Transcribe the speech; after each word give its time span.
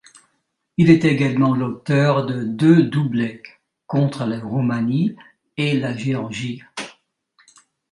Il 0.77 0.89
est 0.89 1.05
également 1.05 1.53
l'auteur 1.55 2.25
de 2.25 2.43
deux 2.43 2.81
doublés, 2.81 3.43
contre 3.85 4.25
la 4.25 4.39
Roumanie 4.39 5.15
et 5.57 5.79
la 5.79 5.95
Géorgie. 5.95 6.63